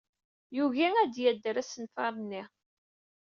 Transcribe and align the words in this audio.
Yugi 0.55 0.87
ad 1.01 1.09
d-yader 1.13 1.55
asenfar-nni. 1.61 2.43